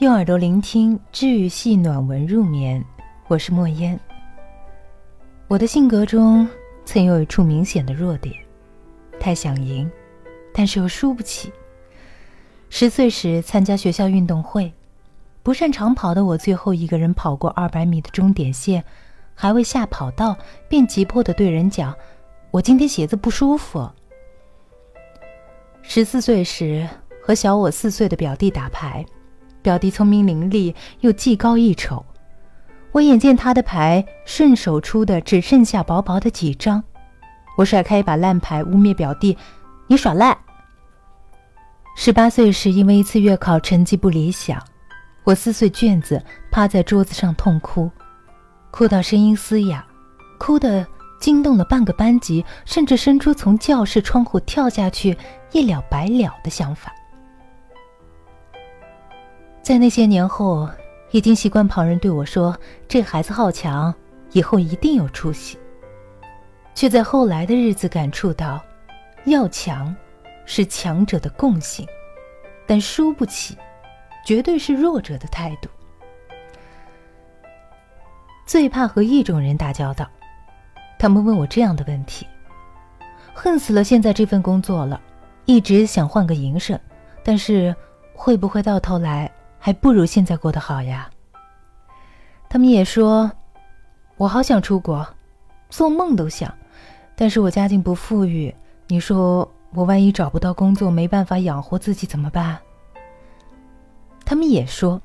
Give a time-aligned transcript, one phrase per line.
[0.00, 2.82] 用耳朵聆听治愈系暖文入眠，
[3.28, 4.00] 我是莫烟。
[5.46, 6.48] 我的性格中
[6.86, 8.34] 曾有一处明显的弱点，
[9.20, 9.90] 太想赢，
[10.54, 11.52] 但是又输不起。
[12.70, 14.72] 十岁时参加学校运动会，
[15.42, 18.82] 不擅长跑的我最后一个人跑过二百米的终点线，
[19.34, 20.34] 还未下跑道
[20.66, 21.94] 便急迫的对人讲
[22.50, 23.86] ：“我今天鞋子不舒服。”
[25.84, 26.88] 十四岁时
[27.22, 29.04] 和小我四岁的表弟打牌，
[29.62, 32.04] 表弟聪明伶俐又技高一筹，
[32.92, 36.82] 我眼见他的牌顺手出的只剩下薄薄的几张，
[37.56, 39.36] 我甩开一把烂牌污蔑表弟
[39.86, 40.36] ：“你耍赖。”
[41.96, 44.62] 十八岁时，因为一次月考成绩不理想，
[45.24, 47.90] 我撕碎卷子，趴在桌子上痛哭，
[48.70, 49.84] 哭到声音嘶哑，
[50.38, 50.86] 哭得
[51.20, 55.18] 惊动了半个班级，甚至生出从教室窗户跳下去
[55.52, 56.90] 一了百了的想法。
[59.62, 60.68] 在那些年后，
[61.10, 62.56] 已经习惯旁人对我说
[62.88, 63.94] ：“这孩子好强，
[64.32, 65.58] 以后一定有出息。”
[66.74, 68.60] 却在后来的日子感触到，
[69.24, 69.94] 要强。
[70.46, 71.86] 是强者的共性，
[72.66, 73.56] 但输不起，
[74.26, 75.68] 绝对是弱者的态度。
[78.44, 80.10] 最怕和一种人打交道，
[80.98, 82.26] 他们问我这样的问题：
[83.32, 85.00] 恨死了现在这份工作了，
[85.44, 86.76] 一直想换个营生，
[87.22, 87.72] 但是
[88.12, 89.30] 会不会到头来
[89.60, 91.08] 还不如现在过得好呀？
[92.48, 93.30] 他们也说，
[94.16, 95.06] 我好想出国，
[95.68, 96.52] 做梦都想，
[97.14, 98.52] 但是我家境不富裕，
[98.88, 99.48] 你说。
[99.72, 102.58] 我万一找不到工作，没办法养活自己怎么办？
[104.24, 105.00] 他们也说，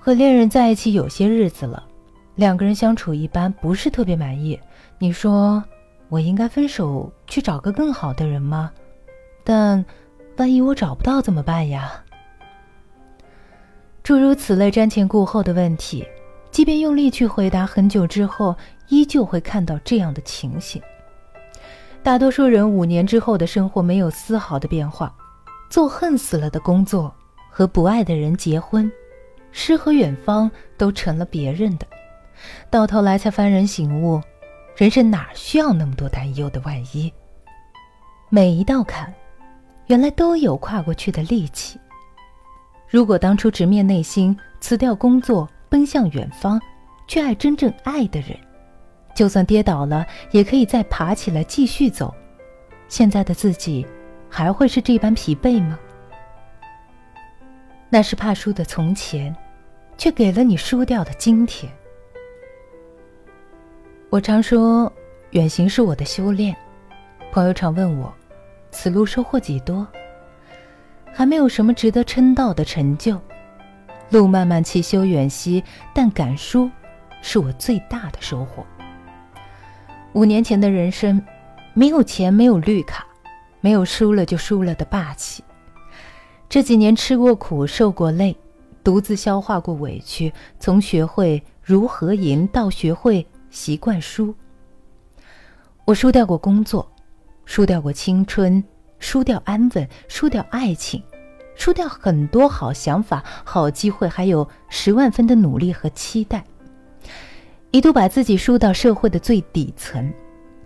[0.00, 1.84] 和恋人在一起有些日子了，
[2.34, 4.58] 两个人相处一般，不是特别满意。
[4.98, 5.62] 你说
[6.08, 8.72] 我应该分手去找个更好的人吗？
[9.44, 9.84] 但
[10.36, 12.02] 万一我找不到怎么办呀？
[14.02, 16.04] 诸如此类瞻前顾后的问题，
[16.50, 18.56] 即便用力去回答，很久之后
[18.88, 20.80] 依旧会看到这样的情形。
[22.02, 25.14] 大多数人五年之后的生活没有丝毫的变化，
[25.68, 27.14] 做恨死了的工作，
[27.50, 28.90] 和不爱的人结婚，
[29.52, 31.86] 诗和远方都成了别人的，
[32.70, 34.18] 到头来才幡然醒悟，
[34.74, 37.12] 人生哪需要那么多担忧的万一？
[38.30, 39.12] 每一道坎，
[39.88, 41.78] 原来都有跨过去的力气。
[42.90, 46.60] 如果当初直面内心，辞掉工作，奔向远方，
[47.06, 48.36] 去爱真正爱的人。
[49.14, 52.12] 就算跌倒了，也可以再爬起来继续走。
[52.88, 53.86] 现在的自己，
[54.28, 55.78] 还会是这般疲惫吗？
[57.88, 59.34] 那是怕输的从前，
[59.96, 61.70] 却给了你输掉的今天。
[64.08, 64.92] 我常说，
[65.30, 66.54] 远行是我的修炼。
[67.30, 68.12] 朋友常问我，
[68.72, 69.86] 此路收获几多？
[71.12, 73.20] 还没有什么值得称道的成就。
[74.10, 75.62] 路漫漫其修远兮，
[75.94, 76.70] 但敢输，
[77.22, 78.66] 是我最大的收获。
[80.12, 81.24] 五年前的人生，
[81.74, 83.06] 没有钱，没有绿卡，
[83.60, 85.44] 没有输了就输了的霸气。
[86.48, 88.36] 这几年吃过苦，受过累，
[88.82, 94.34] 独自消化过委屈，从学会如何赢到学会习惯输。
[95.84, 96.90] 我输掉过工作，
[97.44, 98.62] 输掉过青春，
[99.00, 101.02] 输掉安稳，输掉爱情，
[101.56, 106.44] 输掉很多好想法、好机会，还有十万分的努力和期待。
[107.72, 110.12] 一度把自己输到社会的最底层，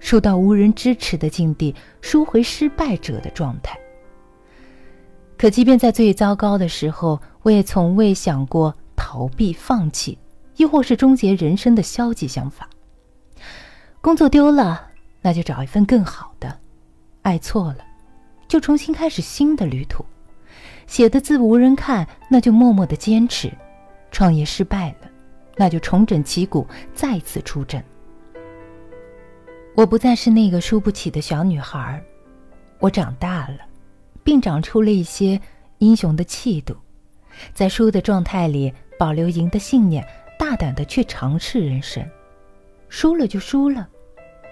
[0.00, 3.78] 输到无人支持的境地，输回失败者的状态。
[5.36, 10.18] 可即便在最糟糕的时候，我也从未想过逃避、放弃，
[10.56, 12.68] 亦或是终结人生的消极想法。
[14.00, 14.88] 工作丢了，
[15.20, 16.48] 那就找一份更好的；
[17.22, 17.78] 爱错了，
[18.48, 20.04] 就重新开始新的旅途。
[20.86, 23.48] 写的字无人看，那就默默的坚持；
[24.10, 25.10] 创业失败了。
[25.56, 27.82] 那就重整旗鼓，再次出征。
[29.76, 32.02] 我不再是那个输不起的小女孩，
[32.80, 33.58] 我长大了，
[34.22, 35.40] 并长出了一些
[35.78, 36.76] 英雄的气度，
[37.52, 40.06] 在输的状态里保留赢的信念，
[40.38, 42.04] 大胆的去尝试人生。
[42.88, 43.88] 输了就输了，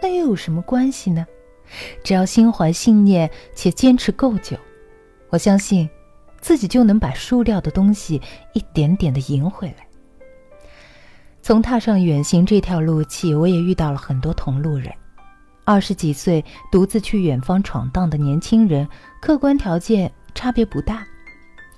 [0.01, 1.27] 那又有什么关系呢？
[2.03, 4.57] 只要心怀信念且坚持够久，
[5.31, 5.89] 我相信，
[6.41, 8.21] 自己就能把输掉的东西
[8.55, 9.87] 一点点的赢回来。
[11.41, 14.93] 从踏上远行这条路起，我也遇到了很多同路人。
[15.65, 18.89] 二十几岁独自去远方闯荡的年轻人，
[19.21, 21.07] 客观条件差别不大。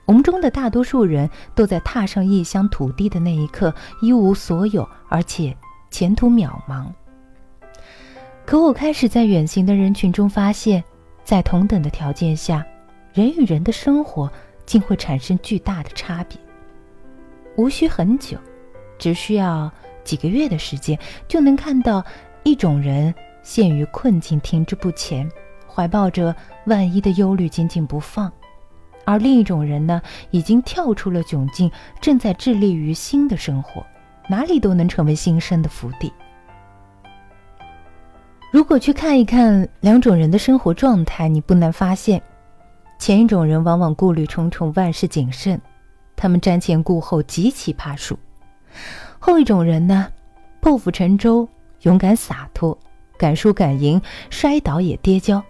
[0.07, 5.57] 我们中的大多数人都在踏上异乡土地的那一刻一无所有，而且
[5.91, 6.87] 前途渺茫。
[8.47, 10.85] 可我开始在远行的人群中发现，
[11.25, 12.65] 在同等的条件下，
[13.15, 14.31] 人与人的生活
[14.67, 16.39] 竟会产生巨大的差别。
[17.57, 18.37] 无需很久，
[18.99, 19.73] 只需要
[20.05, 22.05] 几个月的时间，就能看到
[22.43, 25.27] 一种人陷于困境停滞不前，
[25.67, 26.35] 怀抱着
[26.67, 28.29] 万一的忧虑紧紧不放；
[29.07, 33.83] 而另一种人呢，已经跳出了窘境，正在致力于新的生活，
[34.29, 36.13] 哪里都能成为新生的福地。
[38.55, 42.23] 如果去看一看两种人的生活状态，你不难发现，
[43.01, 45.61] 前一种人往往顾虑重重，万事谨慎。
[46.15, 48.17] 他们瞻前顾后，极其怕输。
[49.19, 50.07] 后一种人呢，
[50.61, 51.49] 破釜沉舟，
[51.83, 52.79] 勇敢洒脱，
[53.19, 55.43] 敢输敢赢，摔倒也跌跤，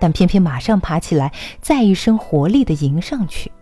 [0.00, 1.30] 但偏偏马上爬起来，
[1.60, 3.52] 再一身活力的迎上去。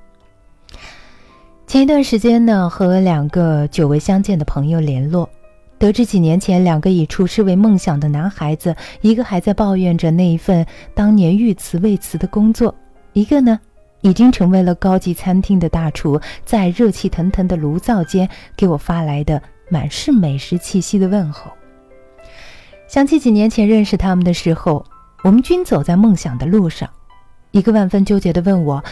[1.67, 5.29] 前一段时间呢，和两个久未相见的朋友联络，
[5.85, 10.65] 得知几年前两个以厨师为梦想的男孩子，一个还在抱怨着那一份
[10.95, 12.75] 当年欲辞未辞的工作，
[13.13, 13.61] 一个呢。
[14.01, 18.27] 已经成为了高级餐厅的大厨，在热气腾腾的炉灶间
[18.57, 21.51] 给我发来的满是美食气息的问候。
[22.89, 24.83] 想起几年前认识他们的时候，
[25.23, 26.89] 我们均走在梦想的路上。
[27.51, 28.83] 一个万分纠结地问我：“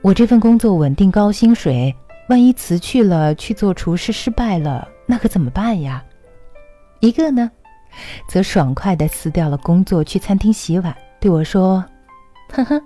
[0.00, 1.92] 我这份工作稳定高薪水，
[2.28, 6.00] 万一辞去了去做厨师失败了，那可怎么办呀？”
[7.00, 7.50] 一个呢，
[8.28, 11.84] 则爽快地辞掉了工作，去餐厅洗碗，对我说
[12.52, 12.80] ：“呵呵。”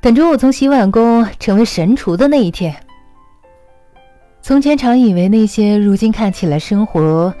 [0.00, 2.74] 等着我从洗碗工成为神厨的那一天。
[4.40, 7.34] 从前常以为那些如今看起来生活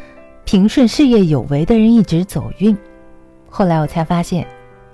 [0.44, 2.76] 平顺、事业有为的人一直走运，
[3.48, 4.46] 后来我才发现，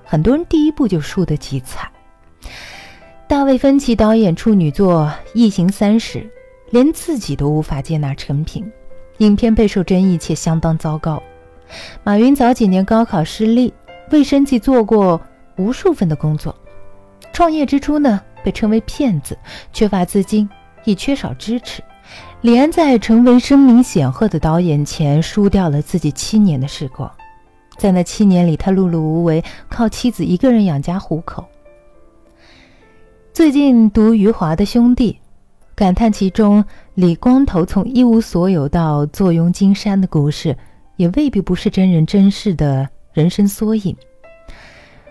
[0.05, 1.90] 很多人第一步就输得极惨。
[3.26, 6.20] 大卫·芬奇导演处女作《异形三十》，
[6.70, 8.64] 连自己都无法接纳成品，
[9.18, 11.22] 影片备受争议且相当糟糕。
[12.04, 13.72] 马云早几年高考失利，
[14.10, 15.20] 为生计做过
[15.56, 16.54] 无数份的工作。
[17.32, 19.36] 创业之初呢，被称为骗子，
[19.72, 20.48] 缺乏资金，
[20.84, 21.82] 亦缺少支持。
[22.42, 27.10] 李安在成为声名显赫的导演前，输掉了自己七年的时光。
[27.76, 31.44] 在那七年里，他碌碌无为，靠妻子一个人养家糊口。
[33.32, 35.12] 最近读余华的《兄弟》，
[35.76, 36.64] 感叹其中
[36.94, 40.56] 李光头从一无所有到坐拥金山的故事，
[40.96, 43.94] 也未必不是真人真事的人生缩影。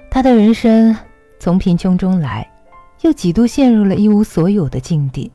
[0.10, 0.94] 他的人生。
[1.38, 2.50] 从贫穷中来，
[3.02, 5.32] 又几度陷入了一无所有的境地。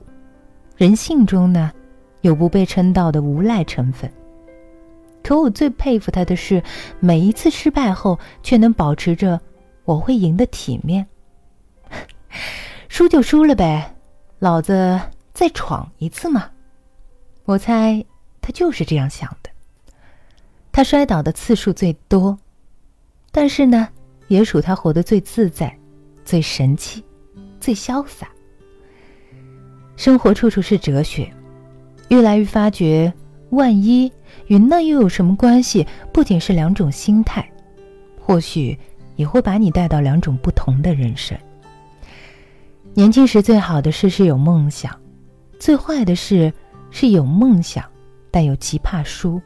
[0.76, 1.70] 人性中呢，
[2.22, 4.10] 有不被称道的无赖成分。
[5.22, 6.60] 可我最佩服他的是，
[6.98, 9.38] 每一次失败后，却能保持着
[9.84, 11.06] 我会赢的体面。
[12.88, 13.94] 输就输了呗，
[14.40, 14.98] 老子
[15.40, 16.50] 再闯一次嘛。
[17.46, 18.04] 我猜
[18.42, 19.48] 他就是这样想的。
[20.70, 22.38] 他摔倒的次数最多，
[23.32, 23.88] 但是呢，
[24.28, 25.74] 也属他活得最自在。
[26.26, 27.02] 最神气，
[27.58, 28.28] 最潇洒。
[29.96, 31.32] 生活处处是哲学，
[32.10, 33.10] 越来越发觉，
[33.48, 34.12] 万一
[34.48, 35.86] 与那又有什么关系？
[36.12, 37.50] 不仅是两种心态，
[38.20, 38.78] 或许
[39.16, 41.34] 也会把你带到两种不同的人生。
[42.92, 44.94] 年轻时最好的事是有梦想，
[45.60, 46.52] 最坏的事
[46.90, 47.84] 是有梦想，
[48.30, 49.40] 但又极怕输。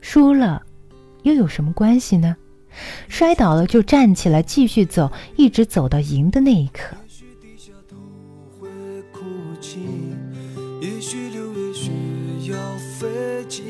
[0.00, 0.62] 输了，
[1.24, 2.36] 又有什么关系呢？
[3.08, 6.96] 摔倒了就站起来继续走，一直走到赢的那一刻。
[10.80, 11.90] 也许六月雪
[12.48, 13.62] 要飞起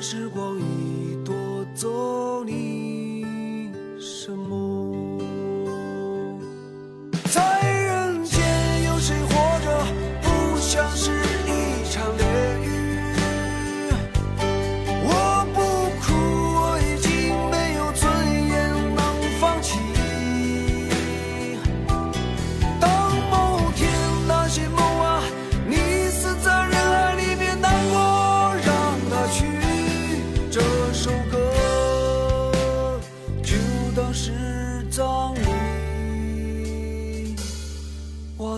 [0.00, 2.79] 时光已夺走你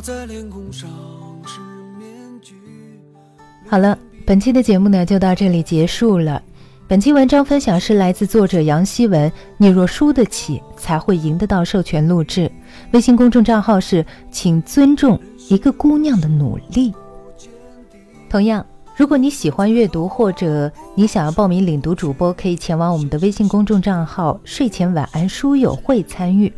[0.03, 0.91] 在脸孔上
[1.47, 1.61] 是
[1.97, 2.09] 面
[2.41, 2.57] 具
[3.69, 6.43] 好了，本期的节目呢就到这里结束了。
[6.89, 11.65] 本期文章分享是来自作者杨希文，你若输得起，才会赢得到。
[11.65, 12.51] 授权录制，
[12.91, 15.17] 微信公众账号是请尊重
[15.49, 16.93] 一个姑娘的努力。
[18.29, 18.67] 同样，
[18.97, 26.53] 如果你喜欢阅读，或者你想要报名领读主播，可以前往我们的微信公众账号睡前晚安书友会参与。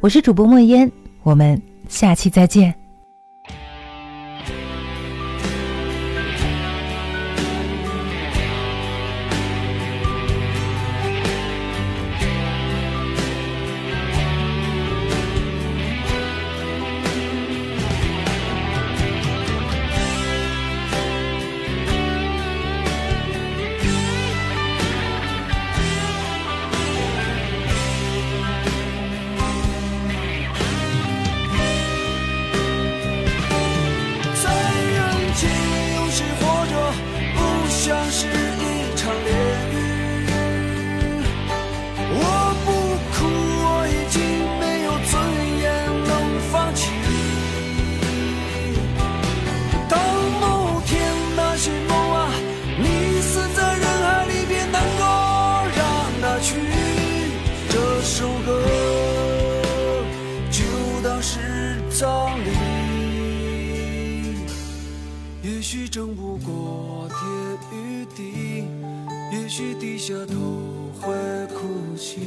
[0.00, 0.90] 我是主播莫烟，
[1.22, 1.60] 我们
[1.90, 2.79] 下期再见。
[65.90, 67.18] 争不过天
[67.76, 68.64] 与地，
[69.32, 70.34] 也许低下头
[71.00, 71.12] 会
[71.48, 72.20] 哭泣，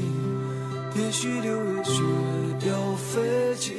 [0.98, 2.01] 也许六月雪
[2.60, 3.77] 飘飞进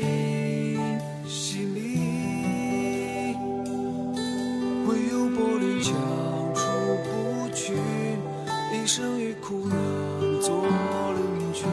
[1.28, 3.36] 心里。
[4.88, 5.92] 唯有柏林墙
[6.54, 6.62] 出
[7.04, 7.74] 不去，
[8.72, 9.76] 一生与苦难
[10.40, 10.64] 做
[11.12, 11.66] 邻居。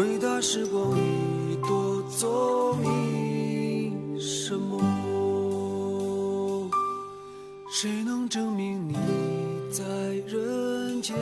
[0.00, 4.78] 伟大时光已夺走你什么？
[7.80, 8.96] 谁能证明你
[9.70, 9.84] 在
[10.26, 11.14] 人间？